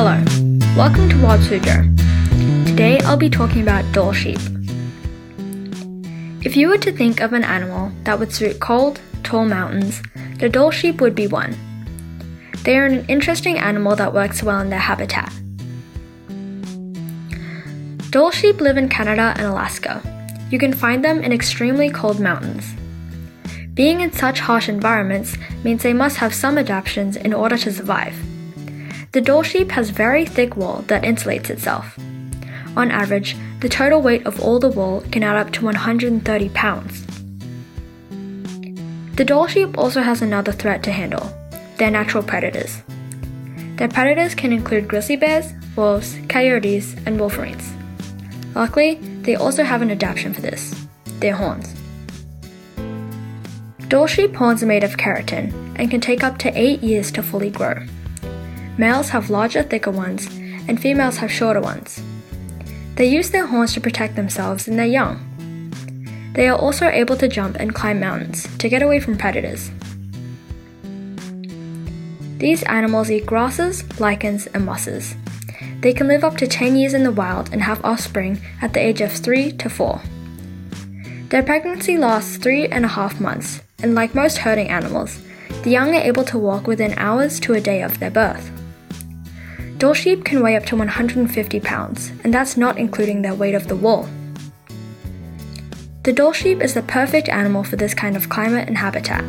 [0.00, 0.22] Hello,
[0.76, 1.96] welcome to Wild Suzhou.
[2.68, 4.38] Today I'll be talking about Dall sheep.
[6.44, 10.00] If you were to think of an animal that would suit cold, tall mountains,
[10.38, 11.56] the Dall sheep would be one.
[12.62, 15.32] They are an interesting animal that works well in their habitat.
[18.12, 20.00] Dall sheep live in Canada and Alaska.
[20.52, 22.72] You can find them in extremely cold mountains.
[23.74, 28.16] Being in such harsh environments means they must have some adaptations in order to survive.
[29.12, 31.98] The Dall sheep has very thick wool that insulates itself.
[32.76, 37.06] On average, the total weight of all the wool can add up to 130 pounds.
[39.16, 41.32] The Dall sheep also has another threat to handle
[41.78, 42.82] their natural predators.
[43.76, 47.72] Their predators can include grizzly bears, wolves, coyotes, and wolverines.
[48.54, 50.74] Luckily, they also have an adaptation for this
[51.20, 51.74] their horns.
[53.88, 57.22] Dall sheep horns are made of keratin and can take up to 8 years to
[57.22, 57.86] fully grow.
[58.78, 60.26] Males have larger, thicker ones,
[60.68, 62.00] and females have shorter ones.
[62.94, 65.24] They use their horns to protect themselves and their young.
[66.34, 69.72] They are also able to jump and climb mountains to get away from predators.
[72.38, 75.16] These animals eat grasses, lichens, and mosses.
[75.80, 78.80] They can live up to 10 years in the wild and have offspring at the
[78.80, 80.00] age of 3 to 4.
[81.30, 85.20] Their pregnancy lasts three and a half months and like most herding animals,
[85.62, 88.50] the young are able to walk within hours to a day of their birth.
[89.78, 93.68] Dall sheep can weigh up to 150 pounds, and that's not including their weight of
[93.68, 94.08] the wool.
[96.02, 99.22] The Dall sheep is the perfect animal for this kind of climate and habitat.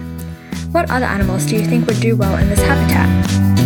[0.72, 3.59] What other animals do you think would do well in this habitat?